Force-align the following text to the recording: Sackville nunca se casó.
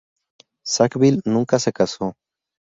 Sackville 0.65 1.21
nunca 1.27 1.59
se 1.59 1.71
casó. 1.71 2.15